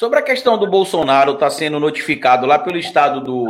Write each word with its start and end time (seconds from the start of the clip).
Sobre 0.00 0.18
a 0.18 0.22
questão 0.22 0.56
do 0.56 0.66
Bolsonaro 0.66 1.32
estar 1.32 1.44
tá 1.44 1.50
sendo 1.50 1.78
notificado 1.78 2.46
lá 2.46 2.58
pelo 2.58 2.78
estado 2.78 3.20
do, 3.20 3.46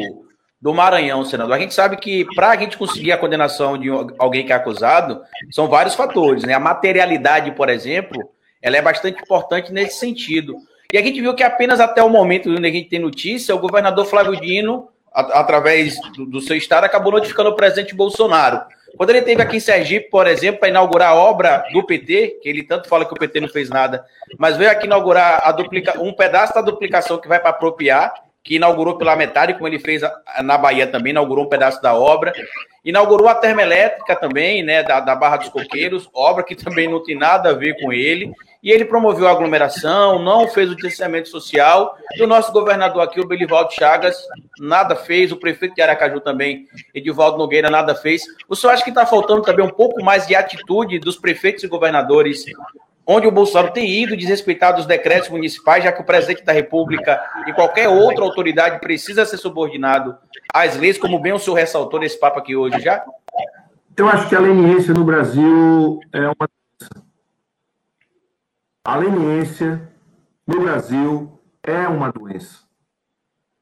do 0.60 0.74
Maranhão, 0.74 1.24
senador, 1.24 1.54
a 1.54 1.60
gente 1.60 1.72
sabe 1.72 1.96
que 1.96 2.24
para 2.34 2.50
a 2.50 2.56
gente 2.56 2.76
conseguir 2.76 3.12
a 3.12 3.16
condenação 3.16 3.78
de 3.78 3.88
alguém 4.19 4.44
que 4.44 4.52
é 4.52 4.56
acusado, 4.56 5.22
são 5.52 5.68
vários 5.68 5.94
fatores, 5.94 6.42
né? 6.42 6.53
A 6.53 6.58
materialidade, 6.58 7.53
por 7.53 7.68
exemplo, 7.68 8.28
ela 8.60 8.76
é 8.76 8.82
bastante 8.82 9.22
importante 9.22 9.72
nesse 9.72 10.00
sentido. 10.00 10.56
E 10.92 10.99
a 10.99 11.03
gente 11.03 11.21
viu 11.21 11.36
que 11.36 11.44
apenas 11.44 11.78
até 11.78 12.03
o 12.03 12.10
momento 12.10 12.51
onde 12.51 12.67
a 12.67 12.72
gente 12.72 12.88
tem 12.88 12.98
notícia, 12.98 13.54
o 13.54 13.60
governador 13.60 14.04
Flávio 14.06 14.35
Dino, 14.40 14.88
através 15.12 16.01
do, 16.16 16.27
do, 16.27 16.41
seu 16.41 16.56
estado, 16.56 16.82
acabou 16.82 17.12
notificando 17.12 17.51
o 17.51 17.55
presidente 17.55 17.95
Bolsonaro. 17.95 18.60
Quando 18.96 19.10
ele 19.10 19.22
teve 19.22 19.41
aqui 19.41 19.56
em 19.56 19.60
Sergipe, 19.60 20.10
por 20.10 20.27
exemplo, 20.27 20.60
para 20.60 20.68
inaugurar 20.68 21.10
a 21.10 21.14
obra 21.14 21.64
do 21.72 21.84
PT, 21.84 22.38
que 22.42 22.48
ele 22.48 22.62
tanto 22.62 22.88
fala 22.88 23.04
que 23.04 23.12
o 23.12 23.16
PT 23.16 23.40
não 23.40 23.48
fez 23.48 23.70
nada, 23.70 24.04
mas 24.38 24.56
veio 24.56 24.70
aqui 24.70 24.86
inaugurar 24.86 25.40
a 25.44 25.52
duplica, 25.52 26.00
um 26.00 26.12
pedaço 26.12 26.54
da 26.54 26.60
duplicação 26.60 27.18
que 27.18 27.28
vai 27.28 27.38
para 27.38 27.50
apropriar, 27.50 28.12
que 28.42 28.56
inaugurou 28.56 28.96
pela 28.96 29.16
metade, 29.16 29.54
como 29.54 29.68
ele 29.68 29.78
fez 29.78 30.02
na 30.42 30.56
Bahia 30.56 30.86
também, 30.86 31.10
inaugurou 31.10 31.45
um 31.45 31.48
pedaço 31.48 31.80
da 31.82 31.95
obra. 31.95 32.32
Inaugurou 32.84 33.28
a 33.28 33.34
termoelétrica 33.34 34.16
também, 34.16 34.62
né, 34.62 34.82
da, 34.82 35.00
da 35.00 35.14
Barra 35.14 35.36
dos 35.36 35.50
Coqueiros, 35.50 36.09
obra 36.14 36.42
que 36.42 36.56
também 36.56 36.88
não 36.88 37.02
tem 37.02 37.14
nada 37.14 37.50
a 37.50 37.54
ver 37.54 37.78
com 37.80 37.92
ele. 37.92 38.32
E 38.62 38.70
ele 38.70 38.84
promoveu 38.84 39.27
a 39.27 39.30
aglomeração, 39.30 40.19
não 40.19 40.46
fez 40.48 40.70
o 40.70 40.74
distanciamento 40.74 41.28
social. 41.28 41.96
E 42.14 42.23
o 42.23 42.27
nosso 42.27 42.52
governador 42.52 43.02
aqui, 43.02 43.20
o 43.20 43.27
Belivaldo 43.27 43.73
Chagas, 43.73 44.23
nada 44.59 44.95
fez. 44.95 45.32
O 45.32 45.37
prefeito 45.37 45.74
de 45.74 45.82
Aracaju 45.82 46.20
também, 46.20 46.66
Edivaldo 46.95 47.38
Nogueira, 47.38 47.70
nada 47.70 47.95
fez. 47.95 48.23
O 48.48 48.54
senhor 48.54 48.73
acha 48.73 48.84
que 48.84 48.91
está 48.91 49.06
faltando 49.06 49.42
também 49.42 49.65
um 49.65 49.70
pouco 49.70 50.02
mais 50.04 50.27
de 50.27 50.34
atitude 50.34 50.98
dos 50.98 51.16
prefeitos 51.16 51.65
e 51.65 51.68
governadores 51.68 52.45
onde 53.06 53.27
o 53.27 53.32
Bolsonaro 53.32 53.73
tem 53.73 53.91
ido 53.91 54.16
desrespeitado 54.16 54.79
os 54.79 54.87
decretos 54.87 55.29
municipais, 55.29 55.82
já 55.82 55.90
que 55.90 56.01
o 56.01 56.04
presidente 56.04 56.45
da 56.45 56.52
República 56.52 57.21
e 57.45 57.52
qualquer 57.52 57.88
outra 57.88 58.24
autoridade 58.24 58.79
precisa 58.79 59.27
ser 59.27 59.37
subordinado 59.37 60.16
às 60.54 60.77
leis, 60.77 60.96
como 60.96 61.18
bem 61.18 61.32
o 61.32 61.38
senhor 61.38 61.56
ressaltou 61.56 61.99
nesse 61.99 62.21
papo 62.21 62.38
aqui 62.38 62.54
hoje 62.54 62.79
já? 62.80 63.04
Eu 63.96 64.09
acho 64.09 64.29
que 64.29 64.37
a 64.37 64.41
leniência 64.41 64.95
no 64.95 65.03
Brasil 65.03 65.99
é 66.12 66.21
uma. 66.21 66.49
A 68.84 68.97
leniência 68.97 69.91
no 70.47 70.61
Brasil 70.61 71.39
é 71.62 71.86
uma 71.89 72.11
doença. 72.11 72.61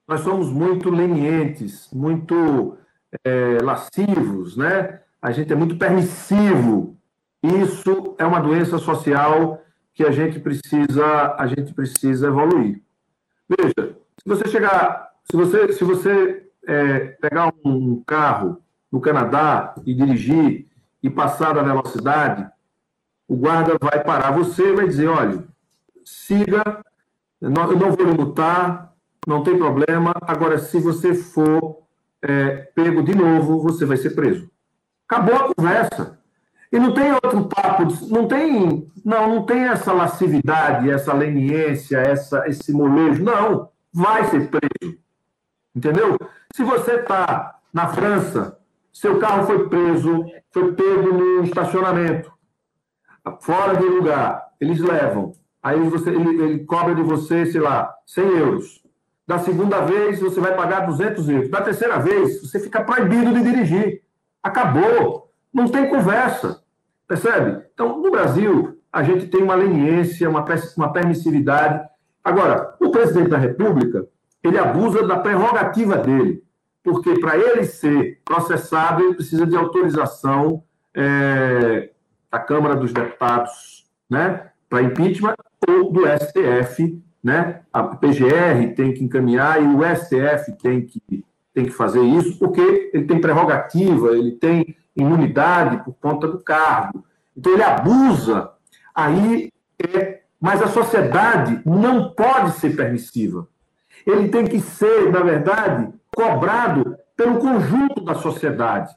Nós 0.06 0.20
somos 0.20 0.50
muito 0.50 0.90
lenientes, 0.90 1.90
muito 1.92 2.78
é, 3.24 3.58
lascivos, 3.62 4.56
né? 4.56 5.00
A 5.20 5.30
gente 5.32 5.52
é 5.52 5.56
muito 5.56 5.76
permissivo 5.76 6.98
isso 7.42 8.16
é 8.18 8.26
uma 8.26 8.40
doença 8.40 8.78
social 8.78 9.62
que 9.94 10.04
a 10.04 10.10
gente 10.10 10.40
precisa, 10.40 11.36
a 11.38 11.46
gente 11.46 11.72
precisa 11.72 12.26
evoluir. 12.26 12.82
Veja, 13.48 13.96
se 14.16 14.26
você 14.26 14.48
chegar, 14.48 15.12
se 15.24 15.36
você, 15.36 15.72
se 15.72 15.84
você 15.84 16.50
é, 16.66 16.98
pegar 17.20 17.52
um 17.64 18.02
carro 18.04 18.60
no 18.90 19.00
Canadá 19.00 19.74
e 19.86 19.94
dirigir 19.94 20.66
e 21.02 21.08
passar 21.08 21.54
da 21.54 21.62
velocidade, 21.62 22.48
o 23.28 23.36
guarda 23.36 23.76
vai 23.78 24.02
parar 24.02 24.30
você 24.30 24.72
e 24.72 24.74
vai 24.74 24.88
dizer, 24.88 25.06
olha, 25.06 25.44
siga, 26.04 26.82
eu 27.40 27.50
não 27.50 27.92
vou 27.92 28.06
lhe 28.06 28.16
multar, 28.16 28.94
não 29.26 29.42
tem 29.42 29.58
problema. 29.58 30.14
Agora, 30.22 30.58
se 30.58 30.80
você 30.80 31.14
for 31.14 31.82
é, 32.22 32.70
pego 32.74 33.02
de 33.02 33.14
novo, 33.14 33.60
você 33.60 33.84
vai 33.84 33.98
ser 33.98 34.10
preso. 34.14 34.50
Acabou 35.06 35.36
a 35.36 35.54
conversa. 35.54 36.18
E 36.72 36.78
não 36.78 36.92
tem 36.92 37.12
outro 37.12 37.48
papo, 37.48 37.84
não 38.08 38.26
tem, 38.26 38.90
não, 39.04 39.34
não 39.36 39.46
tem 39.46 39.68
essa 39.68 39.92
lascividade, 39.92 40.90
essa 40.90 41.14
leniência, 41.14 41.98
essa, 41.98 42.46
esse 42.46 42.72
molejo. 42.72 43.22
Não, 43.22 43.70
vai 43.92 44.24
ser 44.24 44.50
preso. 44.50 44.98
Entendeu? 45.74 46.18
Se 46.54 46.62
você 46.62 46.96
está 46.96 47.58
na 47.72 47.88
França, 47.88 48.58
seu 48.92 49.18
carro 49.18 49.46
foi 49.46 49.68
preso, 49.68 50.24
foi 50.50 50.72
pego 50.72 51.12
no 51.12 51.44
estacionamento, 51.44 52.32
fora 53.40 53.76
de 53.76 53.84
lugar, 53.84 54.48
eles 54.60 54.80
levam. 54.80 55.32
Aí 55.62 55.78
você, 55.80 56.10
ele, 56.10 56.42
ele 56.42 56.64
cobra 56.64 56.94
de 56.94 57.02
você, 57.02 57.46
sei 57.46 57.60
lá, 57.60 57.94
100 58.06 58.24
euros. 58.38 58.82
Da 59.26 59.38
segunda 59.38 59.80
vez, 59.80 60.20
você 60.20 60.40
vai 60.40 60.56
pagar 60.56 60.86
200 60.86 61.28
euros. 61.28 61.50
Da 61.50 61.60
terceira 61.60 61.98
vez, 61.98 62.40
você 62.40 62.58
fica 62.58 62.82
proibido 62.82 63.32
de 63.32 63.42
dirigir. 63.42 64.02
Acabou. 64.42 65.30
Não 65.52 65.68
tem 65.68 65.88
conversa. 65.88 66.62
Percebe? 67.06 67.64
Então, 67.74 68.00
no 68.00 68.10
Brasil, 68.10 68.78
a 68.92 69.02
gente 69.02 69.26
tem 69.26 69.42
uma 69.42 69.54
leniência, 69.54 70.28
uma, 70.28 70.44
uma 70.76 70.92
permissividade. 70.92 71.86
Agora, 72.24 72.74
o 72.80 72.90
presidente 72.90 73.28
da 73.28 73.38
República, 73.38 74.06
ele 74.42 74.58
abusa 74.58 75.06
da 75.06 75.18
prerrogativa 75.18 75.96
dele, 75.96 76.42
porque 76.82 77.18
para 77.20 77.36
ele 77.36 77.64
ser 77.64 78.20
processado, 78.24 79.02
ele 79.02 79.14
precisa 79.14 79.46
de 79.46 79.56
autorização 79.56 80.62
é, 80.94 81.90
da 82.30 82.38
Câmara 82.38 82.76
dos 82.76 82.92
Deputados, 82.92 83.86
né, 84.08 84.50
para 84.68 84.82
impeachment, 84.82 85.34
ou 85.66 85.92
do 85.92 86.02
STF, 86.06 87.02
né? 87.22 87.62
A 87.72 87.82
PGR 87.82 88.74
tem 88.74 88.92
que 88.92 89.04
encaminhar 89.04 89.62
e 89.62 89.66
o 89.66 89.80
STF 89.82 90.52
tem 90.62 90.82
que, 90.82 91.24
tem 91.52 91.64
que 91.64 91.70
fazer 91.70 92.02
isso, 92.02 92.38
porque 92.38 92.90
ele 92.92 93.04
tem 93.04 93.20
prerrogativa, 93.20 94.16
ele 94.16 94.32
tem 94.32 94.76
imunidade 94.96 95.82
por 95.84 95.94
conta 95.94 96.28
do 96.28 96.38
cargo. 96.38 97.04
Então 97.36 97.52
ele 97.52 97.62
abusa, 97.62 98.50
aí 98.94 99.50
é, 99.94 100.22
mas 100.40 100.62
a 100.62 100.68
sociedade 100.68 101.60
não 101.64 102.10
pode 102.10 102.52
ser 102.52 102.76
permissiva. 102.76 103.48
Ele 104.06 104.28
tem 104.28 104.46
que 104.46 104.60
ser, 104.60 105.10
na 105.10 105.20
verdade, 105.20 105.92
cobrado 106.14 106.96
pelo 107.16 107.38
conjunto 107.38 108.04
da 108.04 108.14
sociedade. 108.14 108.94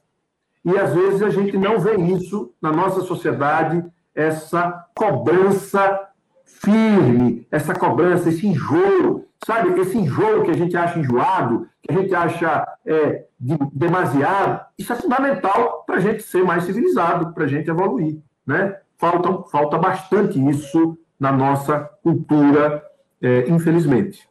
E 0.64 0.78
às 0.78 0.94
vezes 0.94 1.22
a 1.22 1.30
gente 1.30 1.58
não 1.58 1.80
vê 1.80 1.96
isso 1.96 2.54
na 2.62 2.72
nossa 2.72 3.02
sociedade, 3.02 3.84
essa 4.14 4.86
cobrança 4.96 6.08
firme, 6.46 7.48
essa 7.50 7.74
cobrança, 7.74 8.30
esse 8.30 8.46
enjoo, 8.46 9.26
sabe? 9.46 9.80
Esse 9.80 9.98
enjoo 9.98 10.44
que 10.44 10.52
a 10.52 10.56
gente 10.56 10.78
acha 10.78 11.00
enjoado, 11.00 11.68
que 11.82 11.92
a 11.92 12.00
gente 12.00 12.14
acha 12.14 12.68
é, 12.86 13.26
de, 13.40 13.58
demasiado, 13.74 14.66
isso 14.78 14.94
é 14.94 14.96
fundamental 14.96 15.84
para 15.86 15.96
a 15.96 16.00
gente 16.00 16.22
ser 16.22 16.44
mais 16.44 16.64
civilizado, 16.64 17.34
para 17.34 17.46
a 17.46 17.48
gente 17.48 17.70
evoluir, 17.70 18.18
né? 18.46 18.78
Falta, 18.98 19.50
falta 19.50 19.78
bastante 19.80 20.40
isso 20.50 20.98
na 21.20 21.32
nossa 21.32 21.80
cultura, 22.04 22.84
é, 23.20 23.50
infelizmente. 23.50 24.28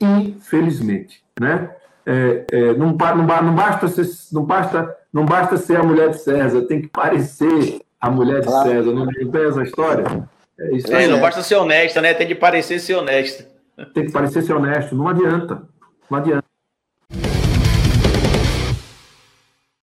Infelizmente, 0.00 1.22
né? 1.38 1.70
É, 2.06 2.44
é, 2.52 2.74
não, 2.74 2.92
não, 2.92 3.42
não, 3.42 3.54
basta 3.54 3.88
ser, 3.88 4.06
não, 4.32 4.44
basta, 4.44 4.94
não 5.14 5.24
basta 5.24 5.56
ser 5.56 5.76
a 5.76 5.82
mulher 5.84 6.10
de 6.10 6.18
César, 6.18 6.62
tem 6.62 6.82
que 6.82 6.88
parecer 6.88 7.80
a 8.00 8.10
mulher 8.10 8.40
de 8.40 8.50
César. 8.50 8.92
Não, 8.92 9.06
não 9.06 9.30
tem 9.30 9.46
essa 9.46 9.62
história? 9.62 10.28
É, 10.58 10.76
isso 10.76 10.92
é, 10.92 11.06
não 11.06 11.20
basta 11.20 11.40
ser 11.40 11.54
honesta, 11.54 12.00
né? 12.00 12.12
Tem 12.12 12.26
que 12.26 12.34
parecer 12.34 12.80
ser 12.80 12.96
honesta. 12.96 13.48
Tem 13.94 14.06
que 14.06 14.12
parecer 14.12 14.42
ser 14.42 14.54
honesto. 14.54 14.96
Não 14.96 15.06
adianta. 15.06 15.62
Não 16.10 16.18
adianta. 16.18 16.44